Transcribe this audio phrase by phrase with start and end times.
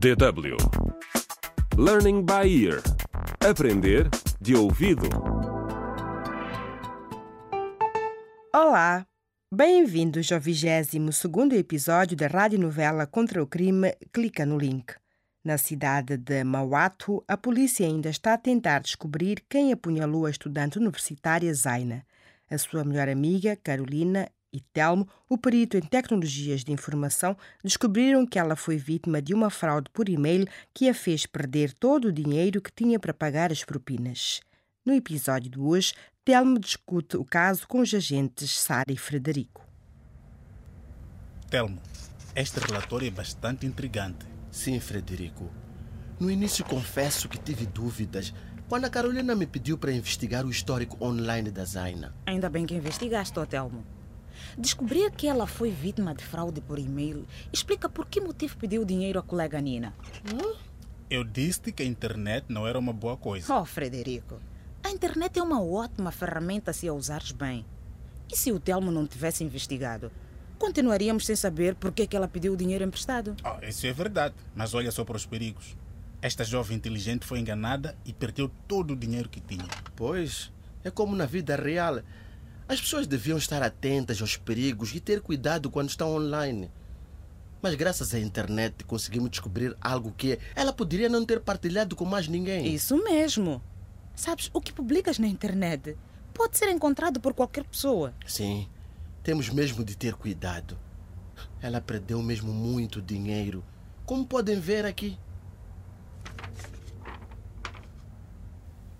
[0.00, 0.56] DW
[1.76, 2.80] Learning by Ear
[3.46, 4.08] Aprender
[4.40, 5.06] de ouvido.
[8.50, 9.06] Olá!
[9.54, 14.94] Bem-vindos ao 22º episódio da radionovela Contra o Crime Clica no Link.
[15.44, 20.78] Na cidade de Mauato, a polícia ainda está a tentar descobrir quem apunhalou a estudante
[20.78, 22.06] universitária Zaina.
[22.50, 28.38] A sua melhor amiga, Carolina, e Telmo, o perito em tecnologias de informação, descobriram que
[28.38, 32.60] ela foi vítima de uma fraude por e-mail que a fez perder todo o dinheiro
[32.60, 34.40] que tinha para pagar as propinas.
[34.84, 39.66] No episódio de hoje, Telmo discute o caso com os agentes Sara e Frederico.
[41.48, 41.80] Telmo,
[42.34, 44.26] este relatório é bastante intrigante.
[44.50, 45.50] Sim, Frederico.
[46.18, 48.34] No início confesso que tive dúvidas
[48.68, 52.14] quando a Carolina me pediu para investigar o histórico online da Zaina.
[52.26, 53.84] Ainda bem que investigaste, Telmo.
[54.58, 59.18] Descobrir que ela foi vítima de fraude por e-mail explica por que motivo pediu dinheiro
[59.18, 59.94] à colega Nina.
[61.08, 63.52] Eu disse que a internet não era uma boa coisa.
[63.54, 64.40] Oh, Frederico,
[64.82, 67.64] a internet é uma ótima ferramenta se a usares bem.
[68.32, 70.10] E se o Telmo não tivesse investigado?
[70.58, 73.34] Continuaríamos sem saber por que, que ela pediu o dinheiro emprestado.
[73.42, 75.76] Oh, isso é verdade, mas olha só para os perigos.
[76.22, 79.66] Esta jovem inteligente foi enganada e perdeu todo o dinheiro que tinha.
[79.96, 80.52] Pois,
[80.84, 82.02] é como na vida real.
[82.70, 86.70] As pessoas deviam estar atentas aos perigos e ter cuidado quando estão online.
[87.60, 92.28] Mas graças à internet conseguimos descobrir algo que ela poderia não ter partilhado com mais
[92.28, 92.72] ninguém.
[92.72, 93.60] Isso mesmo.
[94.14, 95.98] Sabes, o que publicas na internet
[96.32, 98.14] pode ser encontrado por qualquer pessoa.
[98.24, 98.68] Sim,
[99.20, 100.78] temos mesmo de ter cuidado.
[101.60, 103.64] Ela perdeu mesmo muito dinheiro,
[104.06, 105.18] como podem ver aqui.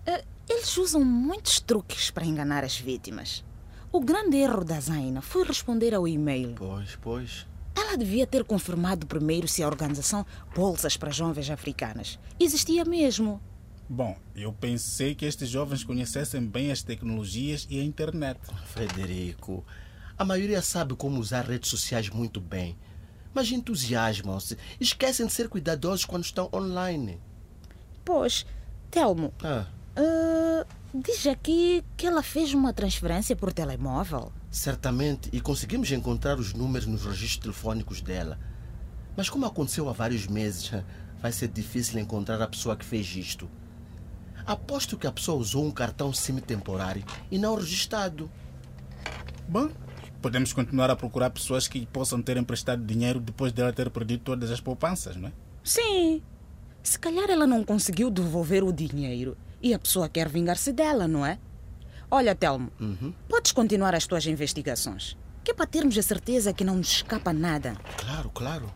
[0.05, 3.45] Uh, eles usam muitos truques para enganar as vítimas.
[3.91, 6.53] O grande erro da Zaina foi responder ao e-mail.
[6.55, 7.45] Pois, pois.
[7.75, 10.25] Ela devia ter confirmado primeiro se a organização
[10.55, 13.41] Bolsas para Jovens Africanas existia mesmo.
[13.89, 18.39] Bom, eu pensei que estes jovens conhecessem bem as tecnologias e a internet.
[18.67, 19.65] Frederico,
[20.17, 22.77] a maioria sabe como usar redes sociais muito bem,
[23.33, 27.19] mas entusiasmam-se, esquecem de ser cuidadosos quando estão online.
[28.05, 28.45] Pois,
[28.89, 34.31] Telmo, Ah, uh, diz aqui que ela fez uma transferência por telemóvel.
[34.49, 38.37] certamente, e conseguimos encontrar os números nos registros telefônicos dela.
[39.15, 40.71] Mas como aconteceu há vários meses,
[41.21, 43.49] vai ser difícil encontrar a pessoa que fez isto.
[44.45, 48.29] Aposto que a pessoa usou um cartão SIM temporário e não registado.
[49.47, 49.69] Bom,
[50.21, 54.51] podemos continuar a procurar pessoas que possam ter emprestado dinheiro depois dela ter perdido todas
[54.51, 55.31] as poupanças, não é?
[55.63, 56.21] Sim.
[56.83, 61.25] Se calhar ela não conseguiu devolver o dinheiro e a pessoa quer vingar-se dela, não
[61.25, 61.37] é?
[62.09, 62.71] Olha, Telmo,
[63.29, 65.15] podes continuar as tuas investigações.
[65.43, 67.75] Que é para termos a certeza que não nos escapa nada.
[67.97, 68.73] Claro, claro.